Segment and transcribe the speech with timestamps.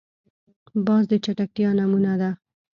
[0.85, 2.29] باز د چټکتیا نمونه ده